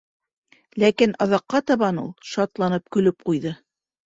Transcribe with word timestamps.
Ләкин 0.83 1.13
аҙаҡҡа 1.25 1.61
табан 1.73 2.01
ул, 2.05 2.09
шатланып, 2.31 2.89
көлөп 2.97 3.29
ҡуйҙы. 3.31 3.55